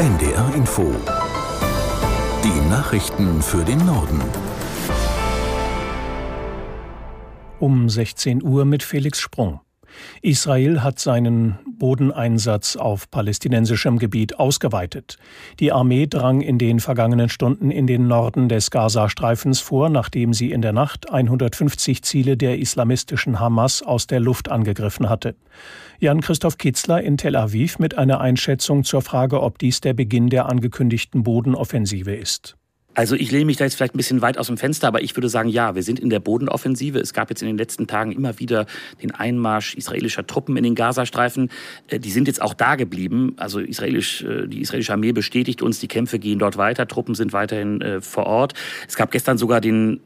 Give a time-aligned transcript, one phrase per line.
[0.00, 0.94] NDR Info.
[2.42, 4.18] Die Nachrichten für den Norden.
[7.58, 9.60] Um 16 Uhr mit Felix Sprung.
[10.22, 15.16] Israel hat seinen Bodeneinsatz auf palästinensischem Gebiet ausgeweitet.
[15.58, 20.52] Die Armee drang in den vergangenen Stunden in den Norden des Gazastreifens vor, nachdem sie
[20.52, 25.34] in der Nacht 150 Ziele der islamistischen Hamas aus der Luft angegriffen hatte.
[25.98, 30.46] Jan-Christoph Kitzler in Tel Aviv mit einer Einschätzung zur Frage, ob dies der Beginn der
[30.46, 32.56] angekündigten Bodenoffensive ist.
[32.94, 35.16] Also ich lehne mich da jetzt vielleicht ein bisschen weit aus dem Fenster, aber ich
[35.16, 36.98] würde sagen, ja, wir sind in der Bodenoffensive.
[36.98, 38.66] Es gab jetzt in den letzten Tagen immer wieder
[39.00, 41.50] den Einmarsch israelischer Truppen in den Gazastreifen.
[41.86, 43.34] Äh, die sind jetzt auch da geblieben.
[43.36, 46.88] Also israelisch, äh, die israelische Armee bestätigt uns, die Kämpfe gehen dort weiter.
[46.88, 48.54] Truppen sind weiterhin äh, vor Ort.
[48.88, 50.00] Es gab gestern sogar den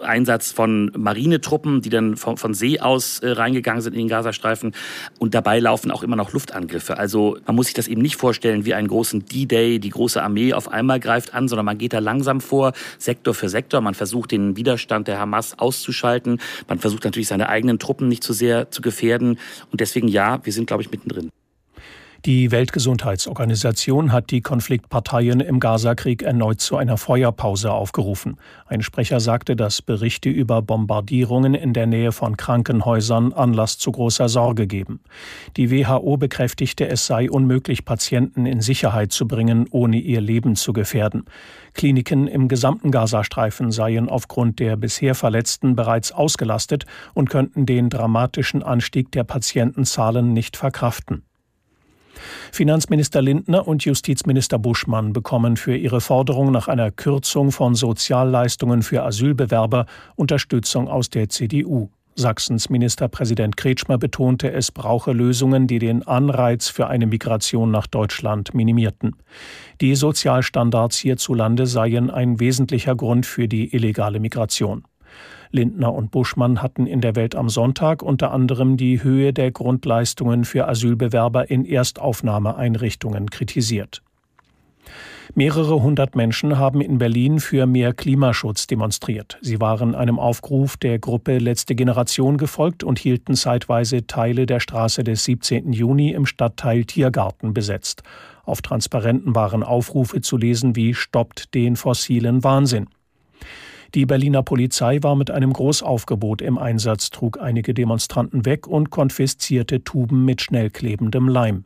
[0.00, 4.72] Einsatz von Marinetruppen, die dann von, See aus reingegangen sind in den Gazastreifen.
[5.18, 6.96] Und dabei laufen auch immer noch Luftangriffe.
[6.96, 10.54] Also man muss sich das eben nicht vorstellen wie einen großen D-Day, die große Armee
[10.54, 13.80] auf einmal greift an, sondern man geht da langsam vor, Sektor für Sektor.
[13.80, 16.40] Man versucht, den Widerstand der Hamas auszuschalten.
[16.68, 19.38] Man versucht natürlich, seine eigenen Truppen nicht zu sehr zu gefährden.
[19.72, 21.30] Und deswegen ja, wir sind, glaube ich, mittendrin.
[22.26, 28.38] Die Weltgesundheitsorganisation hat die Konfliktparteien im Gazakrieg erneut zu einer Feuerpause aufgerufen.
[28.66, 34.30] Ein Sprecher sagte, dass Berichte über Bombardierungen in der Nähe von Krankenhäusern Anlass zu großer
[34.30, 35.00] Sorge geben.
[35.58, 40.72] Die WHO bekräftigte, es sei unmöglich, Patienten in Sicherheit zu bringen, ohne ihr Leben zu
[40.72, 41.26] gefährden.
[41.74, 48.62] Kliniken im gesamten Gazastreifen seien aufgrund der bisher Verletzten bereits ausgelastet und könnten den dramatischen
[48.62, 51.22] Anstieg der Patientenzahlen nicht verkraften.
[52.52, 59.02] Finanzminister Lindner und Justizminister Buschmann bekommen für ihre Forderung nach einer Kürzung von Sozialleistungen für
[59.02, 61.90] Asylbewerber Unterstützung aus der CDU.
[62.16, 68.54] Sachsens Ministerpräsident Kretschmer betonte, es brauche Lösungen, die den Anreiz für eine Migration nach Deutschland
[68.54, 69.16] minimierten.
[69.80, 74.84] Die Sozialstandards hierzulande seien ein wesentlicher Grund für die illegale Migration.
[75.54, 80.44] Lindner und Buschmann hatten in der Welt am Sonntag unter anderem die Höhe der Grundleistungen
[80.44, 84.02] für Asylbewerber in Erstaufnahmeeinrichtungen kritisiert.
[85.36, 89.38] Mehrere hundert Menschen haben in Berlin für mehr Klimaschutz demonstriert.
[89.40, 95.02] Sie waren einem Aufruf der Gruppe Letzte Generation gefolgt und hielten zeitweise Teile der Straße
[95.02, 95.72] des 17.
[95.72, 98.02] Juni im Stadtteil Tiergarten besetzt.
[98.44, 102.88] Auf Transparenten waren Aufrufe zu lesen wie Stoppt den fossilen Wahnsinn.
[103.94, 109.84] Die Berliner Polizei war mit einem Großaufgebot im Einsatz, trug einige Demonstranten weg und konfiszierte
[109.84, 111.64] Tuben mit schnell klebendem Leim.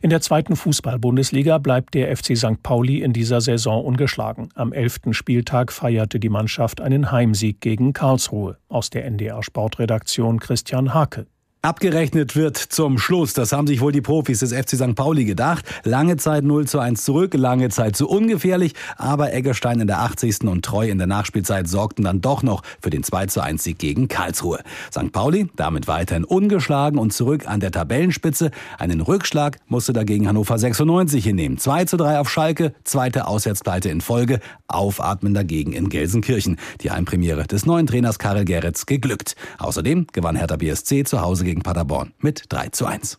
[0.00, 2.62] In der zweiten Fußball-Bundesliga bleibt der FC St.
[2.62, 4.48] Pauli in dieser Saison ungeschlagen.
[4.54, 8.56] Am elften Spieltag feierte die Mannschaft einen Heimsieg gegen Karlsruhe.
[8.70, 11.26] Aus der NDR Sportredaktion Christian Hake.
[11.62, 13.34] Abgerechnet wird zum Schluss.
[13.34, 14.94] Das haben sich wohl die Profis des FC St.
[14.94, 15.66] Pauli gedacht.
[15.84, 20.44] Lange Zeit 0 zu 1 zurück, lange Zeit zu ungefährlich, aber Eggerstein in der 80.
[20.44, 23.78] und Treu in der Nachspielzeit sorgten dann doch noch für den 2 zu 1 Sieg
[23.78, 24.60] gegen Karlsruhe.
[24.90, 25.12] St.
[25.12, 28.52] Pauli damit weiterhin ungeschlagen und zurück an der Tabellenspitze.
[28.78, 31.58] Einen Rückschlag musste dagegen Hannover 96 hinnehmen.
[31.58, 34.40] 2 zu 3 auf Schalke, zweite Auswärtspleite in Folge.
[34.66, 36.56] Aufatmen dagegen in Gelsenkirchen.
[36.80, 39.36] Die Heimpremiere des neuen Trainers Karel Geretz geglückt.
[39.58, 43.18] Außerdem gewann Hertha BSC zu Hause gegen Paderborn mit 3 zu 1.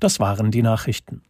[0.00, 1.22] Das waren die Nachrichten.